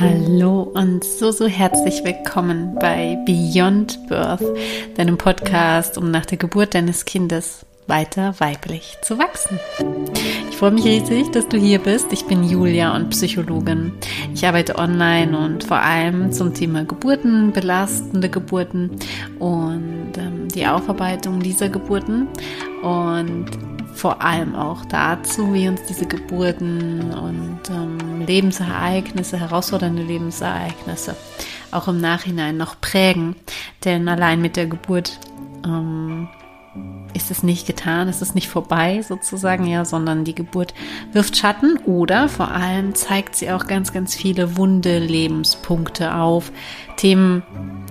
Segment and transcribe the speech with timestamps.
[0.00, 4.42] Hallo und so, so herzlich willkommen bei Beyond Birth,
[4.96, 9.60] deinem Podcast, um nach der Geburt deines Kindes weiter weiblich zu wachsen.
[10.50, 12.12] Ich freue mich riesig, dass du hier bist.
[12.12, 13.92] Ich bin Julia und Psychologin.
[14.34, 18.90] Ich arbeite online und vor allem zum Thema Geburten, belastende Geburten
[19.38, 22.28] und ähm, die Aufarbeitung dieser Geburten
[22.82, 31.16] und vor allem auch dazu, wie uns diese Geburten und ähm, Lebensereignisse, herausfordernde Lebensereignisse
[31.72, 33.36] auch im Nachhinein noch prägen.
[33.84, 35.18] Denn allein mit der Geburt
[35.64, 36.28] ähm,
[37.14, 40.72] ist es nicht getan, ist es nicht vorbei sozusagen, ja, sondern die Geburt
[41.12, 46.50] wirft Schatten oder vor allem zeigt sie auch ganz, ganz viele wunde Lebenspunkte auf,
[46.96, 47.42] Themen,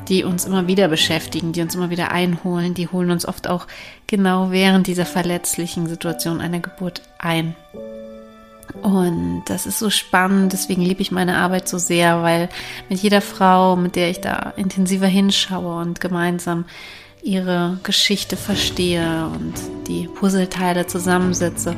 [0.08, 3.68] die uns immer wieder beschäftigen, die uns immer wieder einholen, die holen uns oft auch
[4.12, 7.56] genau während dieser verletzlichen Situation einer Geburt ein.
[8.82, 12.50] Und das ist so spannend, deswegen liebe ich meine Arbeit so sehr, weil
[12.90, 16.66] mit jeder Frau, mit der ich da intensiver hinschaue und gemeinsam
[17.23, 19.53] ihre Geschichte verstehe und
[19.88, 21.75] die Puzzleteile zusammensetze,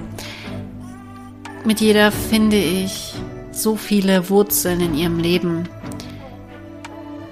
[1.66, 3.14] mit jeder finde ich
[3.52, 5.70] so viele Wurzeln in ihrem Leben,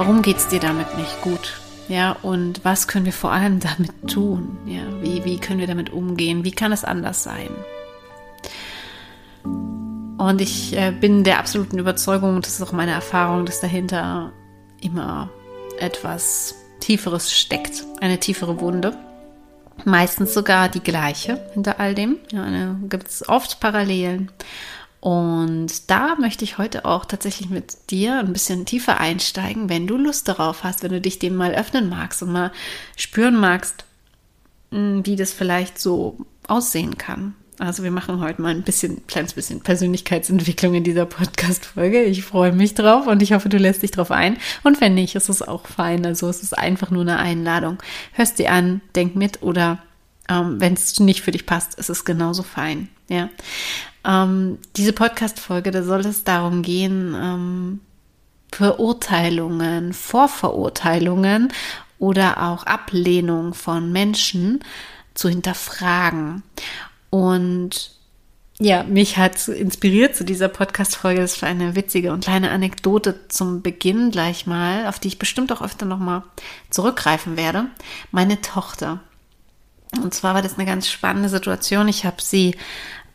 [0.00, 1.60] Warum geht es dir damit nicht gut?
[1.90, 4.56] Ja, und was können wir vor allem damit tun?
[4.64, 6.42] Ja, wie, wie können wir damit umgehen?
[6.42, 7.50] Wie kann es anders sein?
[9.44, 14.32] Und ich äh, bin der absoluten Überzeugung, das ist auch meine Erfahrung, dass dahinter
[14.80, 15.28] immer
[15.78, 18.96] etwas Tieferes steckt, eine tiefere Wunde
[19.84, 22.18] meistens sogar die gleiche hinter all dem.
[22.32, 24.30] Ja, gibt es oft Parallelen.
[25.00, 29.96] Und da möchte ich heute auch tatsächlich mit dir ein bisschen tiefer einsteigen, wenn du
[29.96, 32.52] Lust darauf hast, wenn du dich dem mal öffnen magst und mal
[32.96, 33.84] spüren magst,
[34.70, 37.34] hm, wie das vielleicht so aussehen kann.
[37.58, 42.04] Also wir machen heute mal ein bisschen, kleines bisschen Persönlichkeitsentwicklung in dieser Podcast-Folge.
[42.04, 44.38] Ich freue mich drauf und ich hoffe, du lässt dich drauf ein.
[44.62, 46.06] Und wenn nicht, ist es auch fein.
[46.06, 47.78] Also es ist einfach nur eine Einladung.
[48.12, 49.78] Hörst dir an, denk mit oder
[50.30, 52.88] ähm, wenn es nicht für dich passt, ist es genauso fein.
[53.08, 53.28] Ja.
[54.04, 57.80] Ähm, diese Podcast-Folge, da soll es darum gehen, ähm,
[58.52, 61.52] Verurteilungen, Vorverurteilungen
[61.98, 64.60] oder auch Ablehnung von Menschen
[65.14, 66.42] zu hinterfragen.
[67.10, 67.92] Und
[68.58, 71.20] ja, mich hat inspiriert zu dieser Podcast-Folge.
[71.20, 75.50] Das war eine witzige und kleine Anekdote zum Beginn gleich mal, auf die ich bestimmt
[75.52, 76.22] auch öfter nochmal
[76.68, 77.66] zurückgreifen werde.
[78.10, 79.00] Meine Tochter.
[80.02, 81.88] Und zwar war das eine ganz spannende Situation.
[81.88, 82.54] Ich habe sie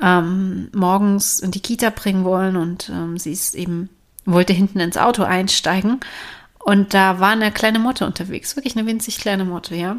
[0.01, 3.89] ähm, morgens in die Kita bringen wollen und ähm, sie ist eben,
[4.25, 5.99] wollte hinten ins Auto einsteigen.
[6.59, 9.97] Und da war eine kleine Motte unterwegs, wirklich eine winzig kleine Motte, ja.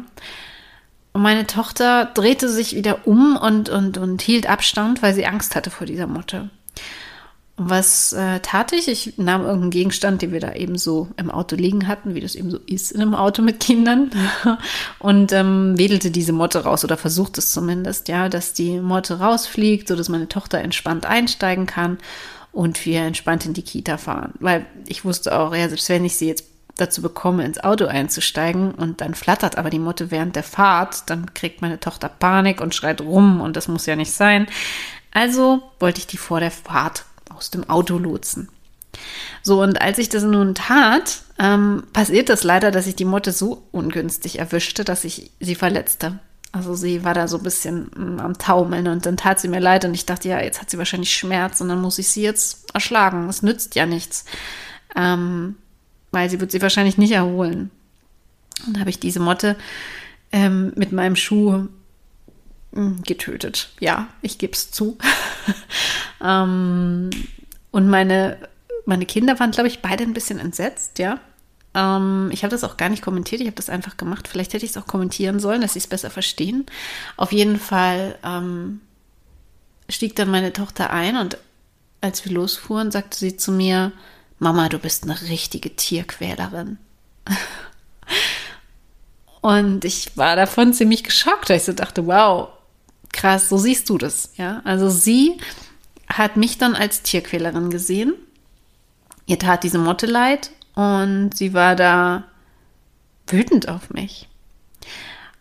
[1.13, 5.55] Und meine Tochter drehte sich wieder um und, und, und hielt Abstand, weil sie Angst
[5.55, 6.49] hatte vor dieser Motte.
[7.59, 8.87] Was äh, tat ich?
[8.87, 12.35] Ich nahm irgendeinen Gegenstand, den wir da eben so im Auto liegen hatten, wie das
[12.35, 14.11] eben so ist in einem Auto mit Kindern,
[14.99, 19.87] und ähm, wedelte diese Motte raus oder versuchte es zumindest, ja, dass die Motte rausfliegt,
[19.87, 21.97] sodass meine Tochter entspannt einsteigen kann
[22.51, 24.33] und wir entspannt in die Kita fahren.
[24.39, 28.71] Weil ich wusste auch, ja, selbst wenn ich sie jetzt dazu bekomme, ins Auto einzusteigen
[28.71, 32.75] und dann flattert aber die Motte während der Fahrt, dann kriegt meine Tochter Panik und
[32.75, 34.45] schreit rum und das muss ja nicht sein.
[35.11, 38.49] Also wollte ich die vor der Fahrt aus dem Auto lotsen.
[39.43, 43.31] So, und als ich das nun tat, ähm, passiert es leider, dass ich die Motte
[43.31, 46.19] so ungünstig erwischte, dass ich sie verletzte.
[46.51, 49.59] Also sie war da so ein bisschen mm, am Taumeln und dann tat sie mir
[49.59, 52.23] leid und ich dachte, ja, jetzt hat sie wahrscheinlich Schmerz und dann muss ich sie
[52.23, 53.29] jetzt erschlagen.
[53.29, 54.25] Es nützt ja nichts.
[54.95, 55.55] Ähm,
[56.11, 57.69] weil sie wird sie wahrscheinlich nicht erholen.
[58.65, 59.55] Und dann habe ich diese Motte
[60.31, 61.67] ähm, mit meinem Schuh
[62.71, 63.69] getötet.
[63.79, 64.97] Ja, ich gebe es zu.
[66.23, 67.09] ähm,
[67.71, 68.37] und meine,
[68.85, 71.19] meine Kinder waren, glaube ich, beide ein bisschen entsetzt, ja.
[71.73, 74.27] Ähm, ich habe das auch gar nicht kommentiert, ich habe das einfach gemacht.
[74.27, 76.65] Vielleicht hätte ich es auch kommentieren sollen, dass sie es besser verstehen.
[77.15, 78.81] Auf jeden Fall ähm,
[79.89, 81.37] stieg dann meine Tochter ein und
[82.01, 83.91] als wir losfuhren, sagte sie zu mir,
[84.39, 86.77] Mama, du bist eine richtige Tierquälerin.
[89.41, 92.49] Und ich war davon ziemlich geschockt, weil ich so dachte, wow,
[93.11, 94.61] krass, so siehst du das, ja.
[94.63, 95.37] Also sie
[96.07, 98.13] hat mich dann als Tierquälerin gesehen
[99.27, 102.23] ihr tat diese Motte leid und sie war da
[103.27, 104.27] wütend auf mich.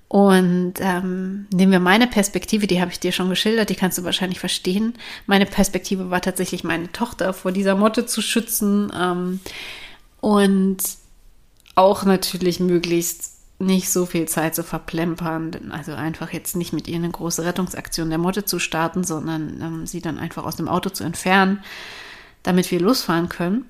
[0.09, 4.05] Und ähm, nehmen wir meine Perspektive, die habe ich dir schon geschildert, die kannst du
[4.05, 4.95] wahrscheinlich verstehen.
[5.27, 9.41] Meine Perspektive war tatsächlich, meine Tochter vor dieser Motte zu schützen ähm,
[10.21, 10.79] und
[11.75, 16.97] auch natürlich möglichst nicht so viel Zeit zu verplempern, also einfach jetzt nicht mit ihr
[16.97, 20.91] eine große Rettungsaktion der Motte zu starten, sondern ähm, sie dann einfach aus dem Auto
[20.91, 21.63] zu entfernen,
[22.43, 23.65] damit wir losfahren können.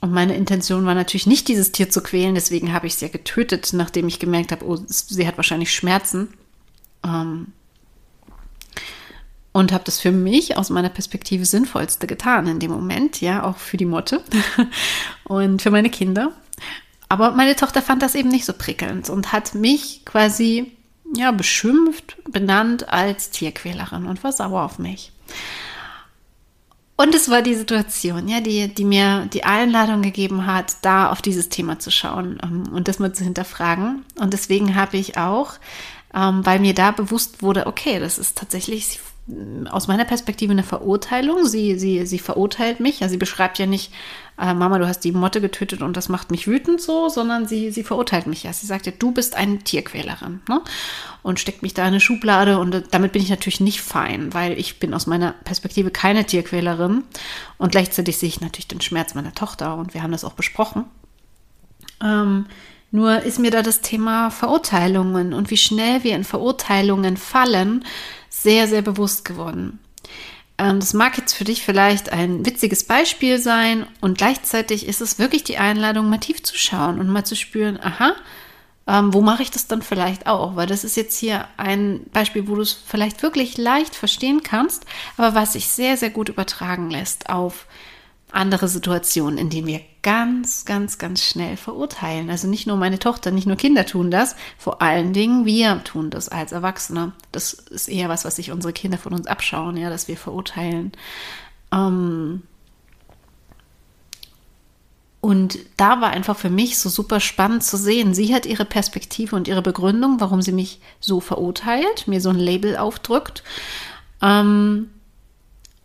[0.00, 3.08] Und meine Intention war natürlich nicht, dieses Tier zu quälen, deswegen habe ich es ja
[3.08, 6.28] getötet, nachdem ich gemerkt habe, oh, sie hat wahrscheinlich Schmerzen.
[7.04, 7.48] Ähm,
[9.52, 13.56] und habe das für mich aus meiner Perspektive sinnvollste getan in dem Moment, ja, auch
[13.56, 14.22] für die Motte
[15.24, 16.32] und für meine Kinder.
[17.10, 20.72] Aber meine Tochter fand das eben nicht so prickelnd und hat mich quasi
[21.12, 25.10] ja beschimpft, benannt als Tierquälerin und war sauer auf mich.
[26.94, 31.20] Und es war die Situation, ja, die, die mir die Einladung gegeben hat, da auf
[31.20, 34.04] dieses Thema zu schauen ähm, und das mal zu hinterfragen.
[34.20, 35.54] Und deswegen habe ich auch,
[36.14, 39.00] ähm, weil mir da bewusst wurde, okay, das ist tatsächlich
[39.70, 41.46] aus meiner Perspektive eine Verurteilung.
[41.46, 43.00] Sie, sie, sie verurteilt mich.
[43.00, 43.92] Ja, sie beschreibt ja nicht,
[44.38, 47.70] äh, Mama, du hast die Motte getötet und das macht mich wütend so, sondern sie,
[47.70, 48.52] sie verurteilt mich ja.
[48.52, 50.62] Sie sagt ja, du bist eine Tierquälerin ne?
[51.22, 54.58] und steckt mich da in eine Schublade und damit bin ich natürlich nicht fein, weil
[54.58, 57.04] ich bin aus meiner Perspektive keine Tierquälerin
[57.58, 60.86] und gleichzeitig sehe ich natürlich den Schmerz meiner Tochter und wir haben das auch besprochen.
[62.02, 62.46] Ähm,
[62.90, 67.84] nur ist mir da das Thema Verurteilungen und wie schnell wir in Verurteilungen fallen,
[68.28, 69.78] sehr, sehr bewusst geworden.
[70.58, 75.18] Ähm, das mag jetzt für dich vielleicht ein witziges Beispiel sein und gleichzeitig ist es
[75.18, 78.14] wirklich die Einladung, mal tief zu schauen und mal zu spüren, aha,
[78.86, 80.56] ähm, wo mache ich das dann vielleicht auch?
[80.56, 84.84] Weil das ist jetzt hier ein Beispiel, wo du es vielleicht wirklich leicht verstehen kannst,
[85.16, 87.66] aber was sich sehr, sehr gut übertragen lässt auf
[88.32, 92.30] andere Situationen, in denen wir ganz, ganz, ganz schnell verurteilen.
[92.30, 96.10] Also nicht nur meine Tochter, nicht nur Kinder tun das, vor allen Dingen wir tun
[96.10, 97.12] das als Erwachsene.
[97.32, 100.92] Das ist eher was, was sich unsere Kinder von uns abschauen, ja, dass wir verurteilen.
[101.72, 102.42] Ähm
[105.20, 108.14] und da war einfach für mich so super spannend zu sehen.
[108.14, 112.38] Sie hat ihre Perspektive und ihre Begründung, warum sie mich so verurteilt, mir so ein
[112.38, 113.42] Label aufdrückt.
[114.22, 114.88] Ähm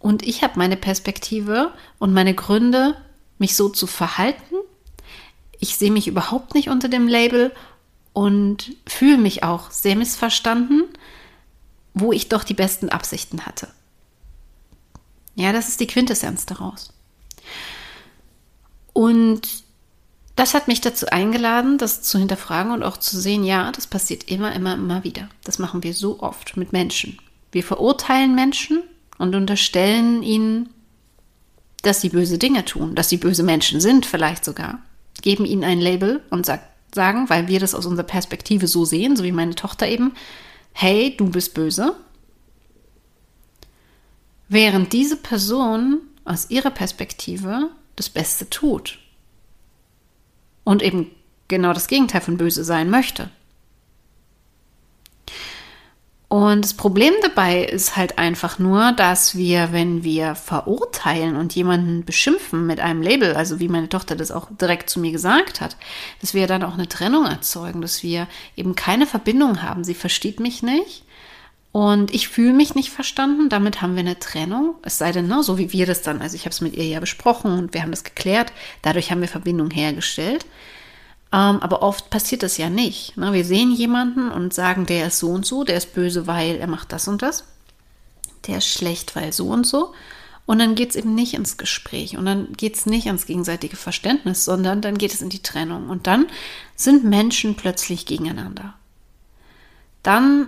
[0.05, 2.95] und ich habe meine Perspektive und meine Gründe,
[3.39, 4.53] mich so zu verhalten.
[5.59, 7.51] Ich sehe mich überhaupt nicht unter dem Label
[8.13, 10.83] und fühle mich auch sehr missverstanden,
[11.95, 13.67] wo ich doch die besten Absichten hatte.
[15.33, 16.93] Ja, das ist die Quintessenz daraus.
[18.93, 19.63] Und
[20.35, 24.29] das hat mich dazu eingeladen, das zu hinterfragen und auch zu sehen, ja, das passiert
[24.29, 25.29] immer, immer, immer wieder.
[25.45, 27.17] Das machen wir so oft mit Menschen.
[27.51, 28.83] Wir verurteilen Menschen
[29.17, 30.69] und unterstellen ihnen,
[31.81, 34.79] dass sie böse Dinge tun, dass sie böse Menschen sind vielleicht sogar,
[35.21, 36.61] geben ihnen ein Label und sag,
[36.93, 40.13] sagen, weil wir das aus unserer Perspektive so sehen, so wie meine Tochter eben,
[40.71, 41.95] hey, du bist böse.
[44.47, 48.99] Während diese Person aus ihrer Perspektive das Beste tut
[50.63, 51.11] und eben
[51.47, 53.29] genau das Gegenteil von böse sein möchte.
[56.35, 62.03] Und das Problem dabei ist halt einfach nur, dass wir, wenn wir verurteilen und jemanden
[62.03, 65.77] beschimpfen mit einem Label, also wie meine Tochter das auch direkt zu mir gesagt hat,
[66.19, 68.27] dass wir dann auch eine Trennung erzeugen, dass wir
[68.57, 69.85] eben keine Verbindung haben.
[69.85, 71.05] Sie versteht mich nicht
[71.71, 73.47] und ich fühle mich nicht verstanden.
[73.47, 74.75] Damit haben wir eine Trennung.
[74.81, 76.83] Es sei denn, ne, so wie wir das dann, also ich habe es mit ihr
[76.83, 78.51] ja besprochen und wir haben das geklärt.
[78.81, 80.45] Dadurch haben wir Verbindung hergestellt.
[81.35, 83.17] Ähm, aber oft passiert das ja nicht.
[83.17, 83.33] Ne?
[83.33, 86.67] Wir sehen jemanden und sagen, der ist so und so, der ist böse, weil er
[86.67, 87.43] macht das und das.
[88.47, 89.93] Der ist schlecht, weil so und so.
[90.45, 93.75] Und dann geht es eben nicht ins Gespräch und dann geht es nicht ans gegenseitige
[93.75, 95.89] Verständnis, sondern dann geht es in die Trennung.
[95.89, 96.27] Und dann
[96.75, 98.75] sind Menschen plötzlich gegeneinander.
[100.03, 100.47] Dann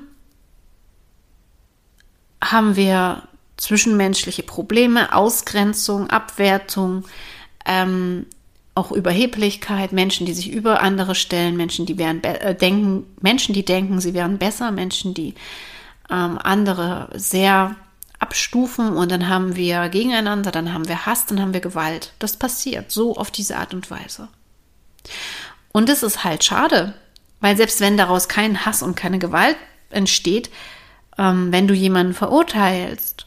[2.42, 3.28] haben wir
[3.58, 7.06] zwischenmenschliche Probleme, Ausgrenzung, Abwertung,
[7.66, 8.28] ähm,
[8.78, 13.66] auch Überheblichkeit, Menschen, die sich über andere stellen, Menschen, die wären äh, denken, Menschen, die
[13.66, 15.34] denken, sie wären besser, Menschen, die
[16.10, 17.76] ähm, andere sehr
[18.20, 22.14] abstufen und dann haben wir gegeneinander, dann haben wir Hass, dann haben wir Gewalt.
[22.20, 24.28] Das passiert so auf diese Art und Weise.
[25.72, 26.94] Und es ist halt schade,
[27.40, 29.58] weil selbst wenn daraus kein Hass und keine Gewalt
[29.90, 30.50] entsteht,
[31.18, 33.26] ähm, wenn du jemanden verurteilst,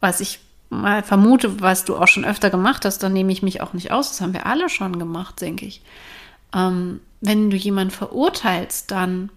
[0.00, 0.40] was ich
[0.72, 3.92] mal vermute, was du auch schon öfter gemacht hast, dann nehme ich mich auch nicht
[3.92, 4.08] aus.
[4.08, 5.82] Das haben wir alle schon gemacht, denke ich.
[6.54, 9.30] Ähm, wenn du jemanden verurteilst, dann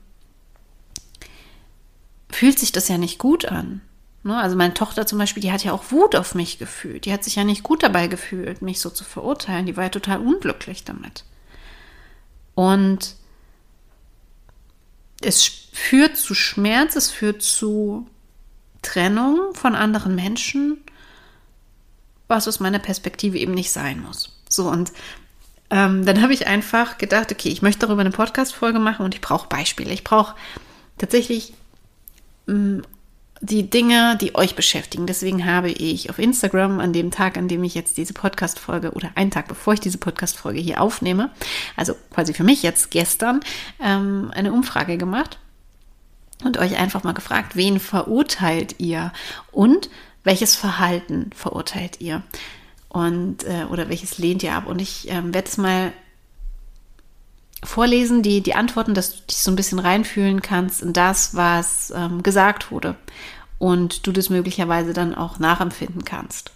[2.30, 3.82] fühlt sich das ja nicht gut an.
[4.24, 4.36] Ne?
[4.36, 7.06] Also meine Tochter zum Beispiel, die hat ja auch Wut auf mich gefühlt.
[7.06, 9.66] Die hat sich ja nicht gut dabei gefühlt, mich so zu verurteilen.
[9.66, 11.26] Die war ja total unglücklich damit.
[12.56, 13.16] Und
[15.22, 18.08] es führt zu Schmerz, es führt zu
[18.82, 20.78] Trennung von anderen Menschen,
[22.28, 24.36] was aus meiner Perspektive eben nicht sein muss.
[24.50, 24.92] So, und
[25.70, 29.22] ähm, dann habe ich einfach gedacht, okay, ich möchte darüber eine Podcast-Folge machen und ich
[29.22, 29.94] brauche Beispiele.
[29.94, 30.36] Ich brauche
[30.98, 31.54] tatsächlich
[32.46, 32.82] mh, mm,
[33.42, 35.08] die Dinge, die euch beschäftigen.
[35.08, 39.12] Deswegen habe ich auf Instagram an dem Tag, an dem ich jetzt diese Podcast-Folge oder
[39.16, 41.32] einen Tag bevor ich diese Podcast-Folge hier aufnehme,
[41.76, 43.42] also quasi für mich jetzt gestern,
[43.82, 45.38] ähm, eine Umfrage gemacht
[46.44, 49.12] und euch einfach mal gefragt, wen verurteilt ihr
[49.52, 49.90] und
[50.26, 52.22] welches Verhalten verurteilt ihr
[52.90, 54.68] und äh, oder welches lehnt ihr ab?
[54.68, 55.94] Und ich ähm, werde es mal
[57.64, 61.94] vorlesen, die, die Antworten, dass du dich so ein bisschen reinfühlen kannst in das, was
[61.96, 62.96] ähm, gesagt wurde
[63.58, 66.52] und du das möglicherweise dann auch nachempfinden kannst.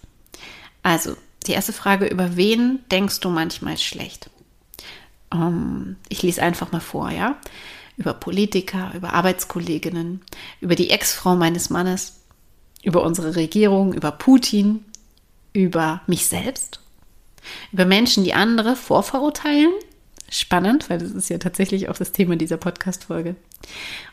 [0.84, 1.16] Also,
[1.48, 4.30] die erste Frage, über wen denkst du manchmal schlecht?
[5.34, 7.38] Ähm, ich lese einfach mal vor, ja?
[7.98, 10.22] Über Politiker, über Arbeitskolleginnen,
[10.62, 12.19] über die Ex-Frau meines Mannes,
[12.84, 14.86] über unsere Regierung, über Putin,
[15.54, 16.80] über mich selbst,
[17.72, 19.72] über Menschen, die andere vorverurteilen
[20.32, 23.36] spannend, weil das ist ja tatsächlich auch das Thema dieser Podcast-Folge.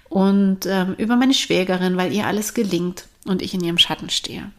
[0.09, 4.51] Und ähm, über meine Schwägerin, weil ihr alles gelingt und ich in ihrem Schatten stehe.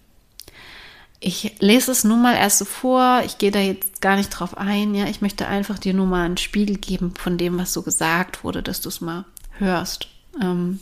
[1.20, 4.56] Ich lese es nun mal erst so vor, ich gehe da jetzt gar nicht drauf
[4.56, 7.82] ein, ja, ich möchte einfach dir nur mal einen Spiegel geben von dem, was so
[7.82, 9.26] gesagt wurde, dass du es mal
[9.58, 10.10] hörst.
[10.40, 10.80] Ähm,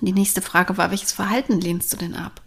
[0.00, 2.42] die nächste Frage war, welches Verhalten lehnst du denn ab?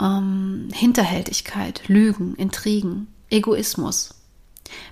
[0.00, 4.14] Ähm, Hinterhältigkeit, Lügen, Intrigen, Egoismus,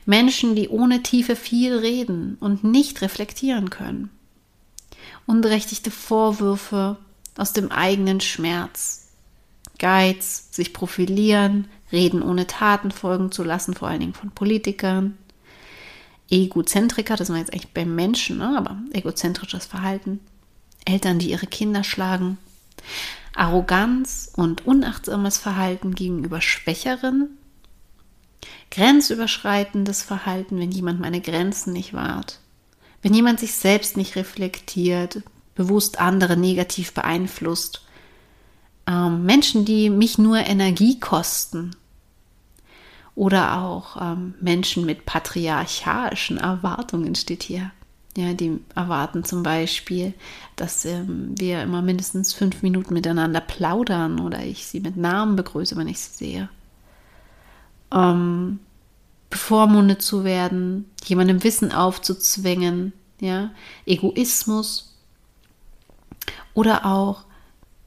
[0.05, 4.11] Menschen, die ohne Tiefe viel reden und nicht reflektieren können.
[5.27, 6.97] Unberechtigte Vorwürfe
[7.37, 9.09] aus dem eigenen Schmerz.
[9.79, 15.19] Geiz, sich profilieren, reden ohne Taten folgen zu lassen, vor allen Dingen von Politikern.
[16.31, 18.57] Egozentriker, das sind wir jetzt eigentlich beim Menschen, ne?
[18.57, 20.21] aber egozentrisches Verhalten.
[20.87, 22.39] Eltern, die ihre Kinder schlagen.
[23.35, 27.37] Arroganz und unachtsames Verhalten gegenüber Schwächeren
[28.71, 32.41] grenzüberschreitendes Verhalten, wenn jemand meine Grenzen nicht wahrt,
[33.03, 35.23] wenn jemand sich selbst nicht reflektiert,
[35.55, 37.83] bewusst andere negativ beeinflusst,
[38.87, 41.75] ähm, Menschen, die mich nur Energie kosten
[43.15, 47.71] oder auch ähm, Menschen mit patriarchalischen Erwartungen steht hier.
[48.17, 50.15] Ja, die erwarten zum Beispiel,
[50.57, 55.77] dass ähm, wir immer mindestens fünf Minuten miteinander plaudern oder ich sie mit Namen begrüße,
[55.77, 56.49] wenn ich sie sehe
[57.93, 58.61] ähm,
[59.31, 63.51] bevormundet zu werden, jemandem Wissen aufzuzwängen, ja,
[63.87, 64.95] Egoismus
[66.55, 67.25] oder auch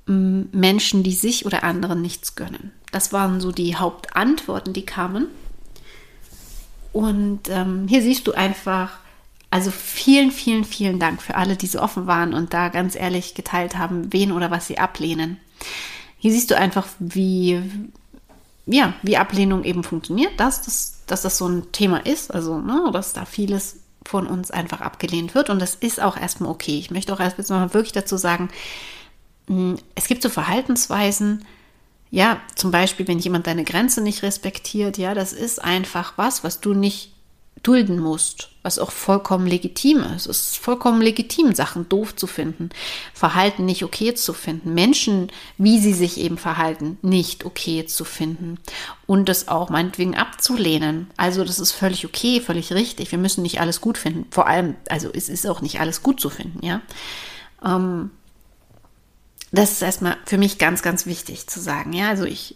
[0.08, 2.72] ähm, Menschen, die sich oder anderen nichts gönnen.
[2.92, 5.28] Das waren so die Hauptantworten, die kamen.
[6.92, 8.98] Und ähm, hier siehst du einfach,
[9.52, 13.34] also vielen, vielen, vielen Dank für alle, die so offen waren und da ganz ehrlich
[13.34, 15.38] geteilt haben, wen oder was sie ablehnen.
[16.18, 17.62] Hier siehst du einfach, wie,
[18.66, 22.90] ja, wie Ablehnung eben funktioniert, dass das, dass das so ein Thema ist, also ne,
[22.94, 26.78] dass da vieles von uns einfach abgelehnt wird und das ist auch erstmal okay.
[26.78, 28.50] Ich möchte auch erst mal wirklich dazu sagen,
[29.48, 31.46] hm, es gibt so Verhaltensweisen,
[32.12, 36.60] ja, zum Beispiel, wenn jemand deine Grenze nicht respektiert, ja, das ist einfach was, was
[36.60, 37.14] du nicht
[37.64, 40.28] dulden musst, was auch vollkommen legitim ist.
[40.28, 42.70] Es ist vollkommen legitim, Sachen doof zu finden,
[43.14, 48.60] Verhalten nicht okay zu finden, Menschen, wie sie sich eben verhalten, nicht okay zu finden
[49.08, 51.10] und das auch meinetwegen abzulehnen.
[51.18, 53.12] Also das ist völlig okay, völlig richtig.
[53.12, 54.26] Wir müssen nicht alles gut finden.
[54.32, 56.82] Vor allem, also es ist auch nicht alles gut zu finden, ja.
[57.64, 58.12] Ähm,
[59.52, 61.94] das ist erstmal für mich ganz, ganz wichtig zu sagen.
[61.94, 62.56] Ja, also ich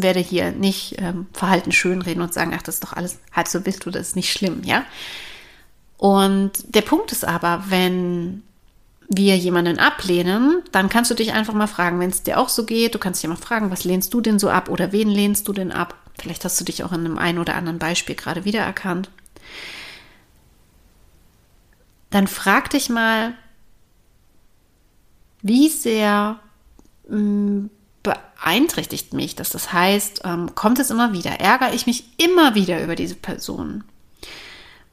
[0.00, 3.66] werde hier nicht ähm, Verhalten schönreden und sagen, ach, das ist doch alles halb so
[3.66, 4.84] wild oder das ist nicht schlimm, ja.
[5.96, 8.42] Und der Punkt ist aber, wenn
[9.08, 12.64] wir jemanden ablehnen, dann kannst du dich einfach mal fragen, wenn es dir auch so
[12.64, 15.48] geht, du kannst dich mal fragen, was lehnst du denn so ab oder wen lehnst
[15.48, 15.94] du denn ab?
[16.20, 19.10] Vielleicht hast du dich auch in einem ein oder anderen Beispiel gerade wiedererkannt.
[22.10, 23.34] Dann frag dich mal,
[25.42, 26.38] wie sehr
[27.08, 27.66] mm,
[28.08, 29.50] beeinträchtigt mich das?
[29.50, 31.40] Das heißt, ähm, kommt es immer wieder?
[31.40, 33.84] Ärgere ich mich immer wieder über diese Person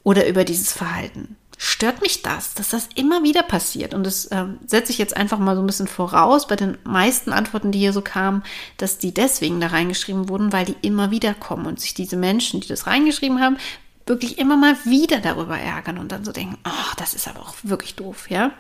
[0.04, 1.38] oder über dieses Verhalten?
[1.58, 3.94] Stört mich das, dass das immer wieder passiert?
[3.94, 7.32] Und das ähm, setze ich jetzt einfach mal so ein bisschen voraus bei den meisten
[7.32, 8.44] Antworten, die hier so kamen,
[8.78, 12.60] dass die deswegen da reingeschrieben wurden, weil die immer wieder kommen und sich diese Menschen,
[12.60, 13.58] die das reingeschrieben haben,
[14.06, 17.56] wirklich immer mal wieder darüber ärgern und dann so denken, ach, das ist aber auch
[17.64, 18.52] wirklich doof, ja.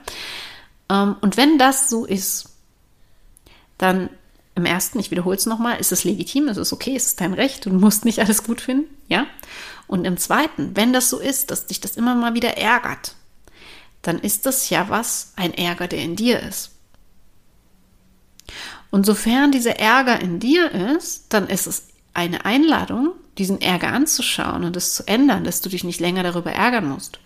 [0.90, 2.56] Ähm, und wenn das so ist,
[3.78, 4.10] dann
[4.56, 7.34] im ersten, ich wiederhole es nochmal, ist es legitim, es ist okay, es ist dein
[7.34, 9.26] Recht, du musst nicht alles gut finden, ja?
[9.88, 13.16] Und im zweiten, wenn das so ist, dass dich das immer mal wieder ärgert,
[14.02, 16.72] dann ist das ja was, ein Ärger, der in dir ist.
[18.92, 24.64] Und sofern dieser Ärger in dir ist, dann ist es eine Einladung, diesen Ärger anzuschauen
[24.64, 27.20] und es zu ändern, dass du dich nicht länger darüber ärgern musst.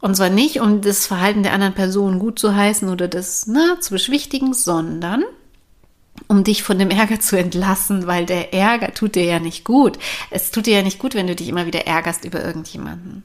[0.00, 3.76] Und zwar nicht, um das Verhalten der anderen Person gut zu heißen oder das ne,
[3.80, 5.24] zu beschwichtigen, sondern
[6.28, 9.98] um dich von dem Ärger zu entlassen, weil der Ärger tut dir ja nicht gut.
[10.30, 13.22] Es tut dir ja nicht gut, wenn du dich immer wieder ärgerst über irgendjemanden.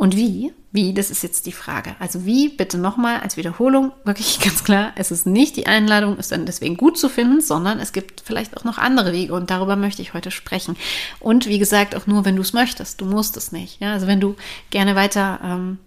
[0.00, 0.54] Und wie?
[0.72, 1.94] Wie, das ist jetzt die Frage.
[1.98, 6.28] Also wie, bitte nochmal als Wiederholung, wirklich ganz klar, es ist nicht die Einladung, es
[6.28, 9.76] dann deswegen gut zu finden, sondern es gibt vielleicht auch noch andere Wege und darüber
[9.76, 10.76] möchte ich heute sprechen.
[11.18, 13.02] Und wie gesagt, auch nur, wenn du es möchtest.
[13.02, 13.78] Du musst es nicht.
[13.82, 13.92] Ja?
[13.92, 14.36] Also wenn du
[14.70, 15.78] gerne weiter ähm,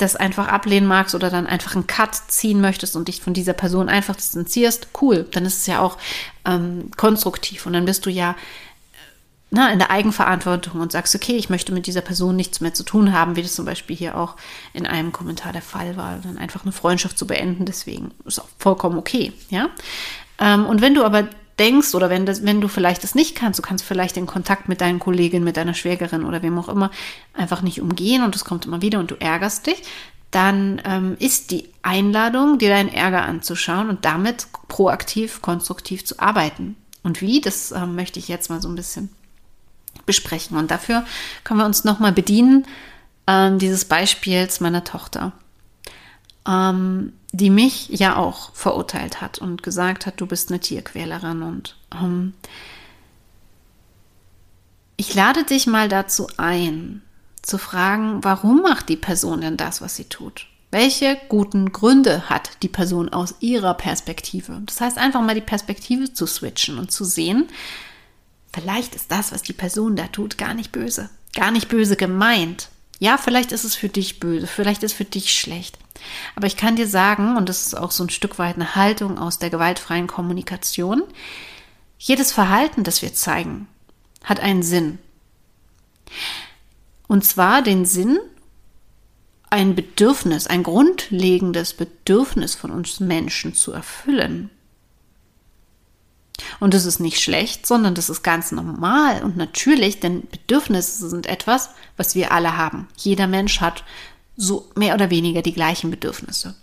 [0.00, 3.52] das einfach ablehnen magst oder dann einfach einen Cut ziehen möchtest und dich von dieser
[3.52, 5.98] Person einfach distanzierst, cool, dann ist es ja auch
[6.44, 7.66] ähm, konstruktiv.
[7.66, 8.36] Und dann bist du ja
[9.50, 12.84] na, in der Eigenverantwortung und sagst, okay, ich möchte mit dieser Person nichts mehr zu
[12.84, 14.36] tun haben, wie das zum Beispiel hier auch
[14.72, 18.48] in einem Kommentar der Fall war, dann einfach eine Freundschaft zu beenden, deswegen ist auch
[18.58, 19.68] vollkommen okay, ja.
[20.38, 21.28] Ähm, und wenn du aber
[21.60, 24.68] denkst oder wenn, das, wenn du vielleicht das nicht kannst, du kannst vielleicht den Kontakt
[24.68, 26.90] mit deinen Kolleginnen, mit deiner Schwägerin oder wem auch immer
[27.34, 29.82] einfach nicht umgehen und es kommt immer wieder und du ärgerst dich,
[30.30, 36.76] dann ähm, ist die Einladung, dir deinen Ärger anzuschauen und damit proaktiv, konstruktiv zu arbeiten.
[37.02, 39.10] Und wie, das ähm, möchte ich jetzt mal so ein bisschen
[40.06, 40.56] besprechen.
[40.56, 41.04] Und dafür
[41.44, 42.66] können wir uns nochmal bedienen
[43.26, 45.32] ähm, dieses Beispiels meiner Tochter,
[46.48, 51.42] ähm, die mich ja auch verurteilt hat und gesagt hat, du bist eine Tierquälerin.
[51.42, 52.34] Und ähm,
[54.96, 57.02] ich lade dich mal dazu ein,
[57.42, 60.46] zu fragen, warum macht die Person denn das, was sie tut?
[60.72, 64.60] Welche guten Gründe hat die Person aus ihrer Perspektive?
[64.66, 67.48] Das heißt, einfach mal die Perspektive zu switchen und zu sehen,
[68.52, 71.08] Vielleicht ist das, was die Person da tut, gar nicht böse.
[71.34, 72.68] Gar nicht böse gemeint.
[72.98, 75.78] Ja, vielleicht ist es für dich böse, vielleicht ist es für dich schlecht.
[76.36, 79.18] Aber ich kann dir sagen, und das ist auch so ein Stück weit eine Haltung
[79.18, 81.02] aus der gewaltfreien Kommunikation,
[81.98, 83.68] jedes Verhalten, das wir zeigen,
[84.24, 84.98] hat einen Sinn.
[87.06, 88.18] Und zwar den Sinn,
[89.50, 94.50] ein Bedürfnis, ein grundlegendes Bedürfnis von uns Menschen zu erfüllen.
[96.58, 101.26] Und das ist nicht schlecht, sondern das ist ganz normal und natürlich, denn Bedürfnisse sind
[101.26, 102.88] etwas, was wir alle haben.
[102.96, 103.84] Jeder Mensch hat
[104.40, 106.54] so mehr oder weniger die gleichen Bedürfnisse.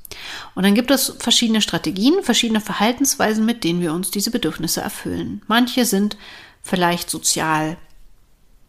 [0.55, 5.43] Und dann gibt es verschiedene Strategien, verschiedene Verhaltensweisen, mit denen wir uns diese Bedürfnisse erfüllen.
[5.47, 6.17] Manche sind
[6.63, 7.77] vielleicht sozial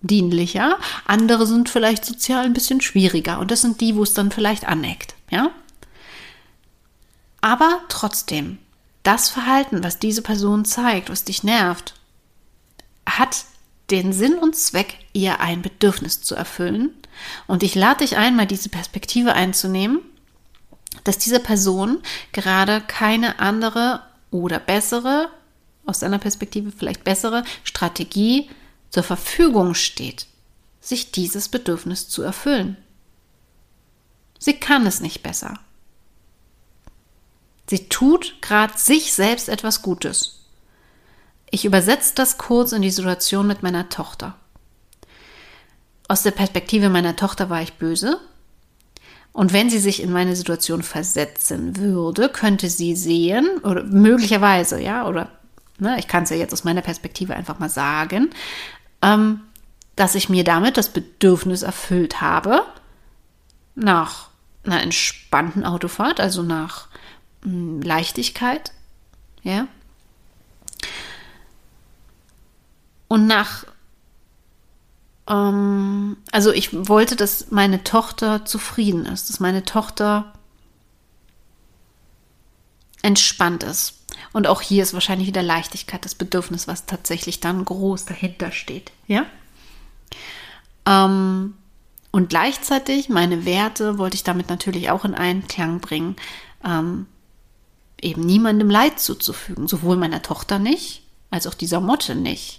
[0.03, 4.31] dienlicher, andere sind vielleicht sozial ein bisschen schwieriger und das sind die, wo es dann
[4.31, 5.51] vielleicht aneckt, ja?
[7.41, 8.59] Aber trotzdem,
[9.05, 11.95] das Verhalten, was diese Person zeigt, was dich nervt,
[13.07, 13.47] hat
[13.91, 16.91] den Sinn und Zweck, ihr ein Bedürfnis zu erfüllen.
[17.47, 20.01] Und ich lade dich ein, mal diese Perspektive einzunehmen,
[21.05, 25.31] dass diese Person gerade keine andere oder bessere,
[25.87, 28.51] aus deiner Perspektive vielleicht bessere Strategie
[28.91, 30.27] zur Verfügung steht,
[30.81, 32.77] sich dieses Bedürfnis zu erfüllen.
[34.39, 35.59] Sie kann es nicht besser.
[37.69, 40.38] Sie tut gerade sich selbst etwas Gutes.
[41.51, 44.35] Ich übersetze das kurz in die Situation mit meiner Tochter.
[46.09, 48.19] Aus der Perspektive meiner Tochter war ich böse.
[49.33, 55.07] Und wenn sie sich in meine Situation versetzen würde, könnte sie sehen, oder möglicherweise, ja,
[55.07, 55.31] oder
[55.79, 58.31] ne, ich kann es ja jetzt aus meiner Perspektive einfach mal sagen,
[59.03, 59.41] ähm,
[59.97, 62.65] dass ich mir damit das Bedürfnis erfüllt habe,
[63.75, 64.29] nach
[64.65, 66.89] einer entspannten Autofahrt, also nach
[67.43, 68.73] hm, Leichtigkeit,
[69.43, 69.69] ja.
[73.09, 73.65] Und nach,
[75.29, 80.33] ähm, also ich wollte, dass meine Tochter zufrieden ist, dass meine Tochter
[83.03, 83.95] entspannt ist.
[84.33, 88.93] Und auch hier ist wahrscheinlich wieder Leichtigkeit das Bedürfnis, was tatsächlich dann groß dahinter steht,
[89.07, 89.25] ja.
[90.87, 91.55] Ähm,
[92.11, 96.17] und gleichzeitig meine Werte wollte ich damit natürlich auch in Einklang bringen.
[96.65, 97.07] Ähm,
[98.01, 102.58] eben niemandem Leid zuzufügen, sowohl meiner Tochter nicht, als auch dieser Motte nicht.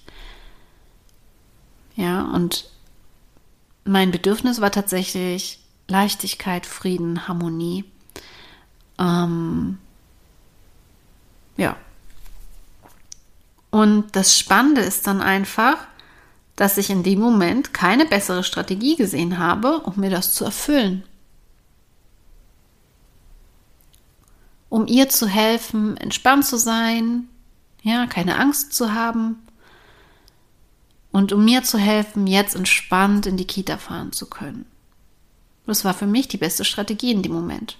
[1.99, 2.69] Ja, und
[3.83, 5.59] mein Bedürfnis war tatsächlich
[5.89, 7.83] Leichtigkeit, Frieden, Harmonie.
[8.97, 9.77] Ähm,
[11.57, 11.75] ja.
[13.69, 15.75] Und das Spannende ist dann einfach,
[16.55, 21.03] dass ich in dem Moment keine bessere Strategie gesehen habe, um mir das zu erfüllen.
[24.71, 27.27] um ihr zu helfen, entspannt zu sein,
[27.81, 29.39] ja, keine Angst zu haben
[31.19, 34.65] und um mir zu helfen, jetzt entspannt in die Kita fahren zu können.
[35.67, 37.77] Das war für mich die beste Strategie in dem Moment.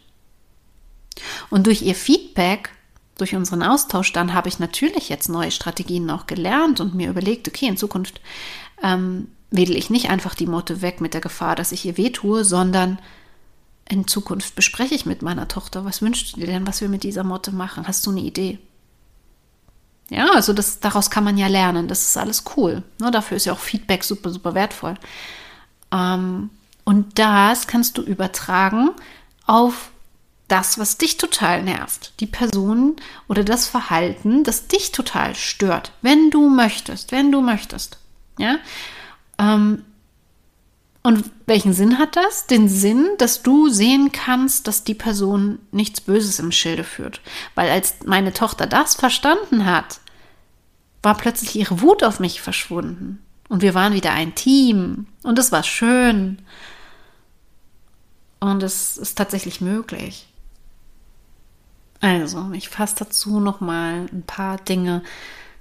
[1.49, 2.71] Und durch ihr Feedback,
[3.17, 7.47] durch unseren Austausch, dann habe ich natürlich jetzt neue Strategien noch gelernt und mir überlegt,
[7.47, 8.19] okay, in Zukunft
[8.83, 12.43] ähm, wedel ich nicht einfach die Motte weg mit der Gefahr, dass ich ihr wehtue,
[12.43, 12.99] sondern
[13.87, 17.03] in Zukunft bespreche ich mit meiner Tochter, was wünschst du dir denn, was wir mit
[17.03, 17.87] dieser Motte machen?
[17.87, 18.59] Hast du eine Idee?
[20.09, 21.87] Ja, also das, daraus kann man ja lernen.
[21.87, 22.83] Das ist alles cool.
[22.99, 24.95] Ne, dafür ist ja auch Feedback super, super wertvoll.
[25.91, 26.49] Ähm,
[26.83, 28.91] und das kannst du übertragen
[29.45, 29.91] auf
[30.47, 32.13] das, was dich total nervt.
[32.19, 32.95] Die Person
[33.27, 35.91] oder das Verhalten, das dich total stört.
[36.01, 37.97] Wenn du möchtest, wenn du möchtest.
[38.39, 38.57] Ja.
[39.37, 39.85] Ähm,
[41.01, 42.45] und welchen Sinn hat das?
[42.47, 47.21] Den Sinn, dass du sehen kannst, dass die Person nichts Böses im Schilde führt.
[47.55, 50.01] Weil als meine Tochter das verstanden hat,
[51.01, 53.23] war plötzlich ihre Wut auf mich verschwunden.
[53.47, 55.07] Und wir waren wieder ein Team.
[55.23, 56.39] Und es war schön.
[58.41, 60.27] Und es ist tatsächlich möglich.
[62.01, 65.01] Also, ich fasse dazu nochmal ein paar Dinge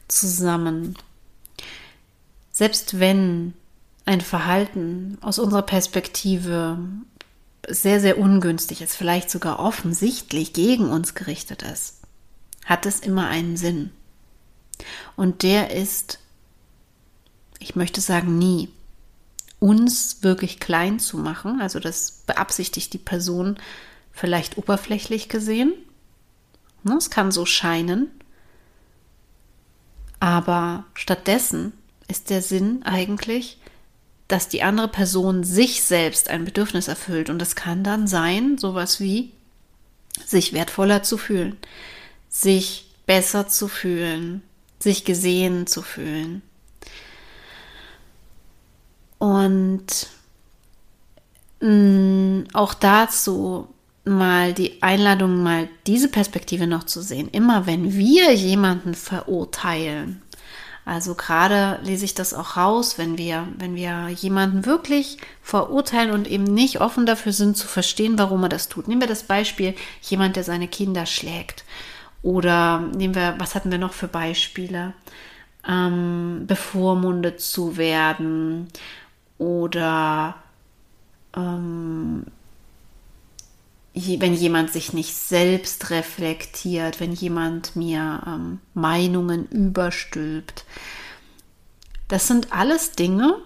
[0.09, 0.97] zusammen.
[2.51, 3.55] Selbst wenn
[4.09, 6.79] ein Verhalten aus unserer Perspektive
[7.69, 12.01] sehr, sehr ungünstig ist, vielleicht sogar offensichtlich gegen uns gerichtet ist,
[12.65, 13.91] hat es immer einen Sinn.
[15.15, 16.21] Und der ist,
[17.59, 18.71] ich möchte sagen, nie,
[19.61, 21.61] uns wirklich klein zu machen.
[21.61, 23.59] Also das beabsichtigt die Person
[24.11, 25.75] vielleicht oberflächlich gesehen.
[26.83, 28.11] Ne, es kann so scheinen.
[30.19, 31.75] Aber stattdessen
[32.09, 33.59] ist der Sinn eigentlich,
[34.29, 37.31] dass die andere Person sich selbst ein Bedürfnis erfüllt.
[37.31, 39.33] Und das kann dann sein, sowas wie
[40.25, 41.57] sich wertvoller zu fühlen,
[42.29, 44.43] sich besser zu fühlen,
[44.79, 46.43] sich gesehen zu fühlen.
[49.17, 49.87] Und
[51.61, 53.69] mh, mm, auch dazu
[54.05, 57.29] mal die Einladung, mal diese Perspektive noch zu sehen.
[57.33, 60.23] Immer wenn wir jemanden verurteilen,
[60.89, 66.27] also gerade lese ich das auch raus, wenn wir, wenn wir jemanden wirklich verurteilen und
[66.27, 68.89] eben nicht offen dafür sind zu verstehen, warum er das tut.
[68.89, 71.67] Nehmen wir das Beispiel, jemand, der seine Kinder schlägt.
[72.23, 74.95] Oder nehmen wir, was hatten wir noch für Beispiele?
[75.69, 78.69] Ähm, bevormundet zu werden
[79.37, 80.37] oder
[81.37, 82.25] ähm,
[84.19, 90.65] wenn jemand sich nicht selbst reflektiert, wenn jemand mir ähm, Meinungen überstülpt.
[92.09, 93.37] Das sind alles Dinge,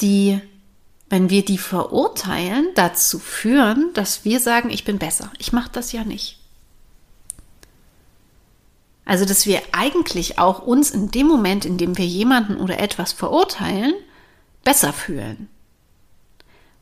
[0.00, 0.40] die,
[1.08, 5.32] wenn wir die verurteilen, dazu führen, dass wir sagen, ich bin besser.
[5.38, 6.38] Ich mache das ja nicht.
[9.04, 13.12] Also, dass wir eigentlich auch uns in dem Moment, in dem wir jemanden oder etwas
[13.12, 13.94] verurteilen,
[14.64, 15.48] besser fühlen.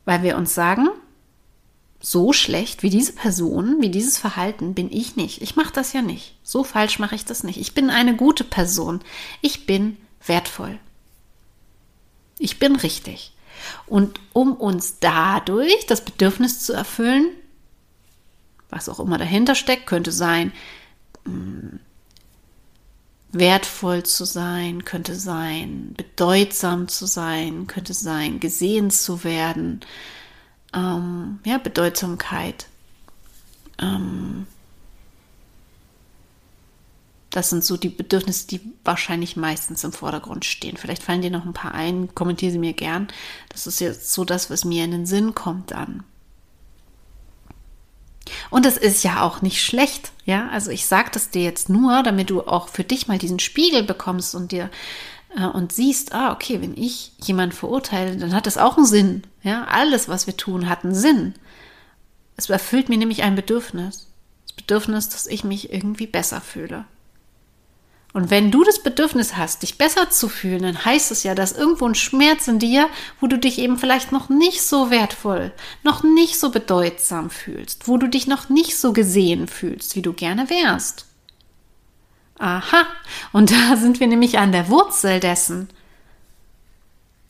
[0.05, 0.89] Weil wir uns sagen,
[2.01, 5.41] so schlecht wie diese Person, wie dieses Verhalten bin ich nicht.
[5.41, 6.35] Ich mache das ja nicht.
[6.43, 7.59] So falsch mache ich das nicht.
[7.59, 9.01] Ich bin eine gute Person.
[9.41, 10.79] Ich bin wertvoll.
[12.39, 13.33] Ich bin richtig.
[13.85, 17.27] Und um uns dadurch das Bedürfnis zu erfüllen,
[18.71, 20.51] was auch immer dahinter steckt, könnte sein,
[21.25, 21.77] mm,
[23.31, 29.81] wertvoll zu sein, könnte sein, bedeutsam zu sein, könnte sein, gesehen zu werden,
[30.73, 32.67] ähm, ja, Bedeutsamkeit.
[33.79, 34.47] Ähm,
[37.31, 40.77] das sind so die Bedürfnisse, die wahrscheinlich meistens im Vordergrund stehen.
[40.77, 43.07] Vielleicht fallen dir noch ein paar ein, kommentiere sie mir gern.
[43.49, 46.03] Das ist jetzt so das, was mir in den Sinn kommt dann.
[48.49, 50.49] Und es ist ja auch nicht schlecht, ja.
[50.49, 53.83] Also ich sage das dir jetzt nur, damit du auch für dich mal diesen Spiegel
[53.83, 54.69] bekommst und dir
[55.35, 59.23] und siehst, ah, okay, wenn ich jemanden verurteile, dann hat das auch einen Sinn.
[59.43, 61.33] Ja, alles, was wir tun, hat einen Sinn.
[62.37, 64.07] Es erfüllt mir nämlich ein Bedürfnis.
[64.47, 66.85] Das Bedürfnis, dass ich mich irgendwie besser fühle.
[68.13, 71.53] Und wenn du das Bedürfnis hast, dich besser zu fühlen, dann heißt es ja, dass
[71.53, 72.89] irgendwo ein Schmerz in dir,
[73.21, 77.97] wo du dich eben vielleicht noch nicht so wertvoll, noch nicht so bedeutsam fühlst, wo
[77.97, 81.05] du dich noch nicht so gesehen fühlst, wie du gerne wärst.
[82.41, 82.87] Aha,
[83.33, 85.69] und da sind wir nämlich an der Wurzel dessen,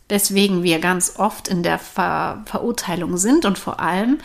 [0.07, 4.19] weswegen wir ganz oft in der Ver Verurteilung sind und vor allem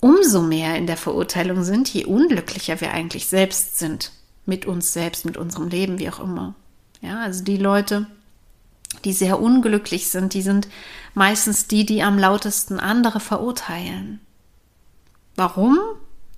[0.00, 4.12] umso mehr in der Verurteilung sind, je unglücklicher wir eigentlich selbst sind.
[4.46, 6.54] Mit uns selbst, mit unserem Leben, wie auch immer.
[7.00, 8.06] Ja, also die Leute,
[9.04, 10.68] die sehr unglücklich sind, die sind
[11.14, 14.20] meistens die, die am lautesten andere verurteilen.
[15.34, 15.78] Warum?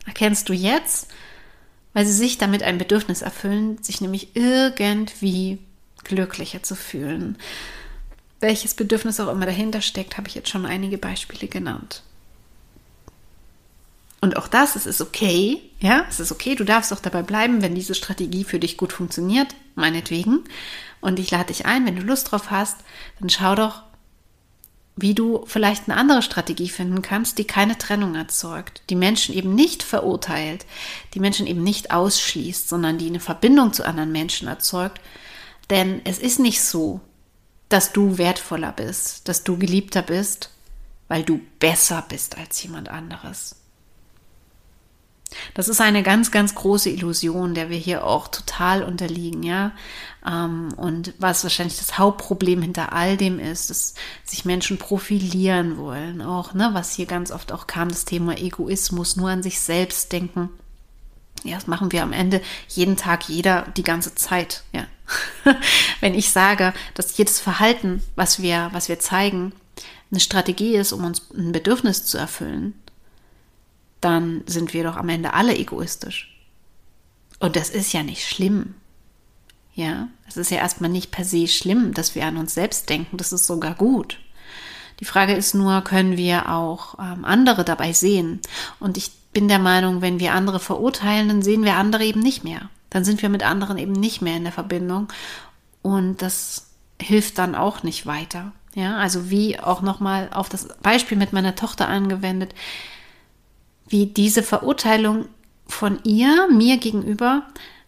[0.07, 1.09] erkennst du jetzt,
[1.97, 5.59] weil sie sich damit ein Bedürfnis erfüllen, sich nämlich irgendwie
[6.05, 7.39] glücklicher zu fühlen.
[8.39, 12.03] Welches Bedürfnis auch immer dahinter steckt, habe ich jetzt schon einige Beispiele genannt.
[14.21, 17.63] Und auch das, es ist okay, ja, es ist okay, du darfst auch dabei bleiben,
[17.63, 20.45] wenn diese Strategie für dich gut funktioniert, meinetwegen.
[21.01, 22.77] Und ich lade dich ein, wenn du Lust drauf hast,
[23.21, 23.85] dann schau doch,
[24.97, 29.55] wie du vielleicht eine andere Strategie finden kannst, die keine Trennung erzeugt, die Menschen eben
[29.55, 30.65] nicht verurteilt,
[31.13, 35.01] die Menschen eben nicht ausschließt, sondern die eine Verbindung zu anderen Menschen erzeugt.
[35.69, 37.01] Denn es ist nicht so,
[37.69, 40.51] dass du wertvoller bist, dass du geliebter bist,
[41.09, 43.57] weil du besser bist als jemand anderes.
[45.55, 49.73] Das ist eine ganz, ganz große Illusion, der wir hier auch total unterliegen, ja.
[50.27, 56.23] Ähm, und was wahrscheinlich das Hauptproblem hinter all dem ist, dass sich Menschen profilieren wollen,
[56.23, 60.13] auch, ne, was hier ganz oft auch kam, das Thema Egoismus, nur an sich selbst
[60.13, 60.51] denken.
[61.45, 64.87] Ja, das machen wir am Ende jeden Tag, jeder die ganze Zeit, ja.
[66.01, 69.53] Wenn ich sage, dass jedes Verhalten, was wir, was wir zeigen,
[70.11, 72.75] eine Strategie ist, um uns ein Bedürfnis zu erfüllen,
[74.01, 76.33] dann sind wir doch am Ende alle egoistisch.
[77.39, 78.75] Und das ist ja nicht schlimm.
[79.75, 83.19] Ja, es ist ja erstmal nicht per se schlimm, dass wir an uns selbst denken.
[83.19, 84.19] Das ist sogar gut.
[85.01, 88.41] Die Frage ist nur, können wir auch ähm, andere dabei sehen?
[88.81, 92.43] Und ich bin der Meinung, wenn wir andere verurteilen, dann sehen wir andere eben nicht
[92.43, 92.71] mehr.
[92.89, 95.09] Dann sind wir mit anderen eben nicht mehr in der Verbindung.
[95.83, 98.53] Und das hilft dann auch nicht weiter.
[98.75, 102.55] Ja, also wie auch nochmal auf das Beispiel mit meiner Tochter angewendet
[103.89, 105.27] wie diese Verurteilung
[105.67, 107.43] von ihr mir gegenüber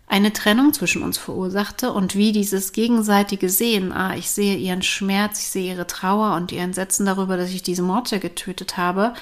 [0.07, 5.41] eine Trennung zwischen uns verursachte und wie dieses gegenseitige Sehen, ah, ich sehe ihren Schmerz,
[5.41, 9.13] ich sehe ihre Trauer und ihr Entsetzen darüber, dass ich diese Morte getötet habe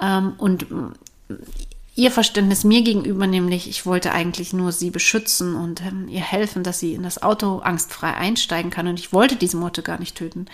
[0.00, 0.66] ähm, und
[1.96, 6.62] ihr Verständnis mir gegenüber, nämlich ich wollte eigentlich nur sie beschützen und ähm, ihr helfen,
[6.62, 10.16] dass sie in das Auto angstfrei einsteigen kann und ich wollte diese Morte gar nicht
[10.16, 10.46] töten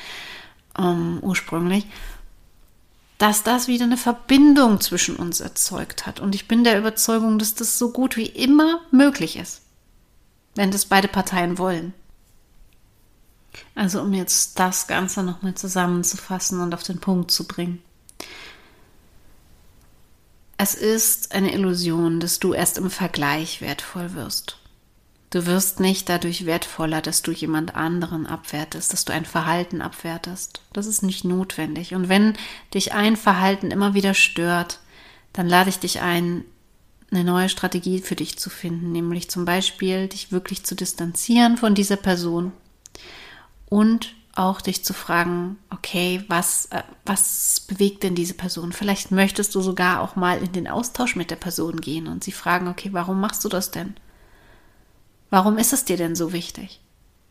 [0.79, 1.87] ähm, ursprünglich
[3.19, 6.21] dass das wieder eine Verbindung zwischen uns erzeugt hat.
[6.21, 9.63] Und ich bin der Überzeugung, dass das so gut wie immer möglich ist,
[10.55, 11.95] wenn das beide Parteien wollen.
[13.75, 17.83] Also um jetzt das Ganze nochmal zusammenzufassen und auf den Punkt zu bringen.
[20.57, 24.59] Es ist eine Illusion, dass du erst im Vergleich wertvoll wirst.
[25.35, 30.61] Du wirst nicht dadurch wertvoller, dass du jemand anderen abwertest, dass du ein Verhalten abwertest.
[30.73, 31.93] Das ist nicht notwendig.
[31.93, 32.35] Und wenn
[32.73, 34.79] dich ein Verhalten immer wieder stört,
[35.33, 36.45] dann lade ich dich ein,
[37.11, 41.75] eine neue Strategie für dich zu finden, nämlich zum Beispiel dich wirklich zu distanzieren von
[41.75, 42.53] dieser Person
[43.67, 48.73] und auch dich zu fragen, okay, was, äh, was bewegt denn diese Person?
[48.73, 52.31] Vielleicht möchtest du sogar auch mal in den Austausch mit der Person gehen und sie
[52.31, 53.97] fragen, okay, warum machst du das denn?
[55.35, 56.79] Warum ist es dir denn so wichtig?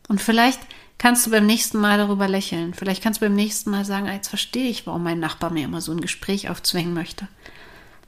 [0.08, 0.60] Und vielleicht
[0.98, 2.74] kannst du beim nächsten Mal darüber lächeln.
[2.74, 5.64] Vielleicht kannst du beim nächsten Mal sagen, ah, jetzt verstehe ich, warum mein Nachbar mir
[5.64, 7.28] immer so ein Gespräch aufzwingen möchte.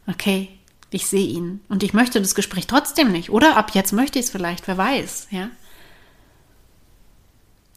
[0.06, 0.50] Okay,
[0.90, 3.30] ich sehe ihn und ich möchte das Gespräch trotzdem nicht.
[3.30, 5.48] Oder ab jetzt möchte ich es vielleicht, wer weiß, ja.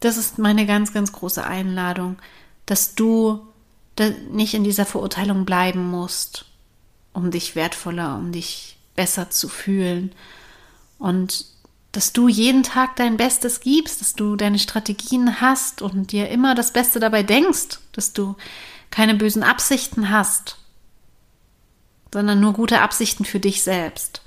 [0.00, 2.18] Das ist meine ganz, ganz große Einladung,
[2.66, 3.48] dass du
[4.30, 6.44] nicht in dieser Verurteilung bleiben musst,
[7.14, 10.12] um dich wertvoller, um dich besser zu fühlen.
[10.98, 11.46] Und
[11.92, 16.54] dass du jeden Tag dein Bestes gibst, dass du deine Strategien hast und dir immer
[16.54, 18.36] das Beste dabei denkst, dass du
[18.90, 20.58] keine bösen Absichten hast,
[22.12, 24.22] sondern nur gute Absichten für dich selbst.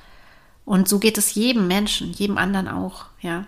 [0.66, 3.46] Und so geht es jedem Menschen, jedem anderen auch, ja.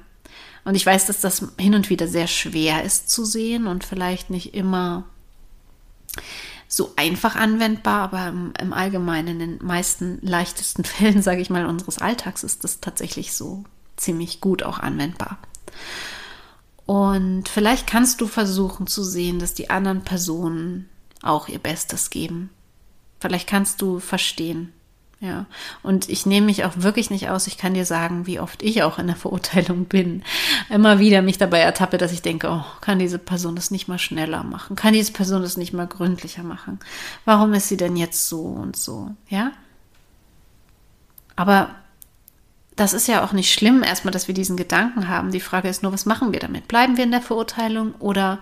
[0.64, 4.30] Und ich weiß, dass das hin und wieder sehr schwer ist zu sehen und vielleicht
[4.30, 5.04] nicht immer
[6.68, 11.66] so einfach anwendbar, aber im, im Allgemeinen, in den meisten leichtesten Fällen, sage ich mal,
[11.66, 13.64] unseres Alltags ist das tatsächlich so
[13.98, 15.38] ziemlich gut auch anwendbar.
[16.86, 20.90] Und vielleicht kannst du versuchen zu sehen, dass die anderen Personen
[21.22, 22.50] auch ihr Bestes geben.
[23.20, 24.72] Vielleicht kannst du verstehen.
[25.22, 25.46] Ja,
[25.82, 27.48] und ich nehme mich auch wirklich nicht aus.
[27.48, 30.24] Ich kann dir sagen, wie oft ich auch in der Verurteilung bin.
[30.70, 33.98] Immer wieder mich dabei ertappe, dass ich denke, oh, kann diese Person das nicht mal
[33.98, 34.76] schneller machen?
[34.76, 36.80] Kann diese Person das nicht mal gründlicher machen?
[37.24, 39.12] Warum ist sie denn jetzt so und so?
[39.30, 39.54] Ja?
[41.36, 41.74] Aber
[42.76, 45.32] das ist ja auch nicht schlimm, erstmal, dass wir diesen Gedanken haben.
[45.32, 46.68] Die Frage ist nur, was machen wir damit?
[46.68, 48.40] Bleiben wir in der Verurteilung oder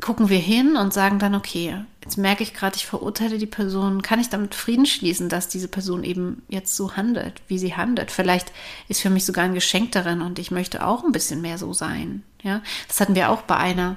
[0.00, 4.02] gucken wir hin und sagen dann, okay, jetzt merke ich gerade, ich verurteile die Person,
[4.02, 8.10] kann ich damit Frieden schließen, dass diese Person eben jetzt so handelt, wie sie handelt?
[8.10, 8.52] Vielleicht
[8.88, 11.72] ist für mich sogar ein Geschenk darin und ich möchte auch ein bisschen mehr so
[11.72, 12.22] sein.
[12.42, 13.96] Ja, das hatten wir auch bei einer,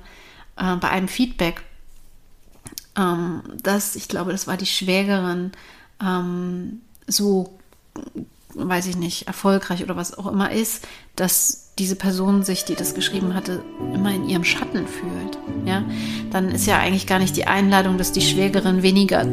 [0.56, 1.62] äh, bei einem Feedback,
[2.98, 5.52] ähm, dass ich glaube, das war die Schwägerin
[6.02, 7.59] ähm, so,
[8.56, 12.94] weiß ich nicht, erfolgreich oder was auch immer ist, dass diese Person sich, die das
[12.94, 15.38] geschrieben hatte, immer in ihrem Schatten fühlt.
[15.66, 15.84] Ja,
[16.32, 19.26] dann ist ja eigentlich gar nicht die Einladung, dass die Schwägerin weniger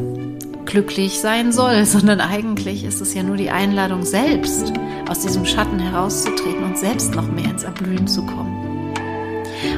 [0.65, 4.73] glücklich sein soll, sondern eigentlich ist es ja nur die Einladung selbst,
[5.09, 8.95] aus diesem Schatten herauszutreten und selbst noch mehr ins Erblühen zu kommen.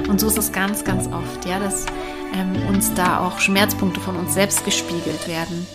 [0.09, 1.87] Und so ist es ganz, ganz oft, ja, dass
[2.35, 5.67] ähm, uns da auch Schmerzpunkte von uns selbst gespiegelt werden.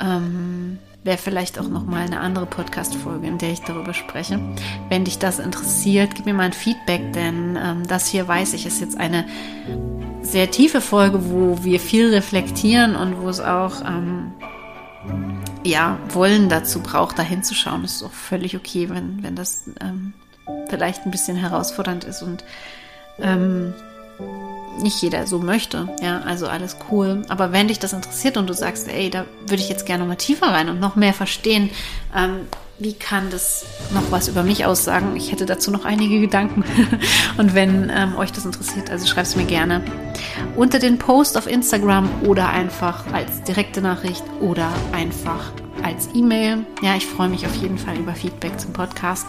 [0.00, 4.40] Ähm, Wäre vielleicht auch noch mal eine andere Podcast-Folge, in der ich darüber spreche.
[4.88, 8.64] Wenn dich das interessiert, gib mir mal ein Feedback, denn ähm, das hier weiß ich
[8.64, 9.26] ist jetzt eine
[10.22, 14.32] sehr tiefe Folge, wo wir viel reflektieren und wo es auch ähm,
[15.62, 17.84] ja Wollen dazu braucht, da hinzuschauen.
[17.84, 20.14] Ist auch völlig okay, wenn wenn das ähm,
[20.70, 22.44] vielleicht ein bisschen herausfordernd ist und
[23.18, 23.74] ähm,
[24.80, 25.88] nicht jeder so möchte.
[26.02, 27.22] Ja, also alles cool.
[27.28, 30.16] Aber wenn dich das interessiert und du sagst, ey, da würde ich jetzt gerne mal
[30.16, 31.70] tiefer rein und noch mehr verstehen,
[32.14, 32.46] ähm,
[32.78, 35.14] wie kann das noch was über mich aussagen?
[35.14, 36.64] Ich hätte dazu noch einige Gedanken.
[37.36, 39.80] und wenn ähm, euch das interessiert, also schreibt es mir gerne
[40.56, 45.52] unter den Post auf Instagram oder einfach als direkte Nachricht oder einfach
[45.84, 46.66] als E-Mail.
[46.82, 49.28] Ja, ich freue mich auf jeden Fall über Feedback zum Podcast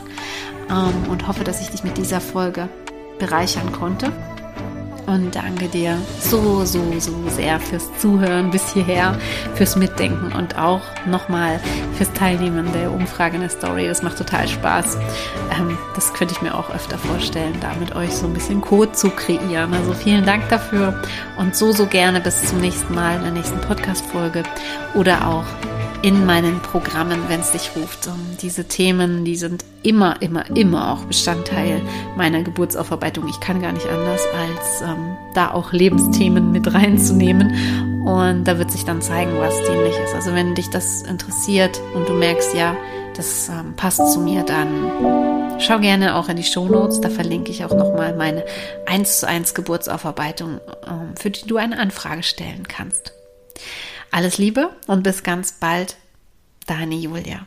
[0.69, 2.67] ähm, und hoffe, dass ich dich mit dieser Folge
[3.19, 4.11] bereichern konnte
[5.07, 9.17] und danke dir so, so, so sehr fürs Zuhören bis hierher,
[9.55, 11.59] fürs Mitdenken und auch nochmal
[11.95, 13.87] fürs Teilnehmen der Umfrage in der Story.
[13.87, 14.97] Das macht total Spaß.
[15.57, 18.91] Ähm, das könnte ich mir auch öfter vorstellen, da mit euch so ein bisschen Code
[18.93, 19.73] zu kreieren.
[19.73, 21.01] Also vielen Dank dafür
[21.37, 24.43] und so, so gerne bis zum nächsten Mal in der nächsten Podcast-Folge
[24.93, 25.45] oder auch
[26.01, 28.07] in meinen Programmen, wenn es dich ruft.
[28.07, 31.81] Und diese Themen, die sind immer, immer, immer auch Bestandteil
[32.15, 33.27] meiner Geburtsaufarbeitung.
[33.27, 38.03] Ich kann gar nicht anders, als ähm, da auch Lebensthemen mit reinzunehmen.
[38.05, 40.13] Und da wird sich dann zeigen, was dienlich ist.
[40.13, 42.75] Also wenn dich das interessiert und du merkst, ja,
[43.15, 47.01] das ähm, passt zu mir, dann schau gerne auch in die Show Notes.
[47.01, 48.43] Da verlinke ich auch nochmal meine
[48.85, 53.13] 1 zu 1 Geburtsaufarbeitung, ähm, für die du eine Anfrage stellen kannst.
[54.11, 55.97] Alles Liebe und bis ganz bald,
[56.67, 57.41] deine Julia.